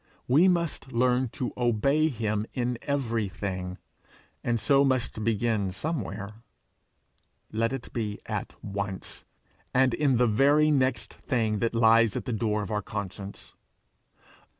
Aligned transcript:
We 0.27 0.47
must 0.47 0.91
learn 0.91 1.29
to 1.33 1.53
obey 1.55 2.07
him 2.09 2.47
in 2.55 2.79
everything, 2.81 3.77
and 4.43 4.59
so 4.59 4.83
must 4.83 5.23
begin 5.23 5.69
somewhere: 5.71 6.41
let 7.51 7.71
it 7.71 7.93
be 7.93 8.19
at 8.25 8.55
once, 8.63 9.25
and 9.75 9.93
in 9.93 10.17
the 10.17 10.25
very 10.25 10.71
next 10.71 11.13
thing 11.13 11.59
that 11.59 11.75
lies 11.75 12.15
at 12.17 12.25
the 12.25 12.33
door 12.33 12.63
of 12.63 12.71
our 12.71 12.81
conscience! 12.81 13.53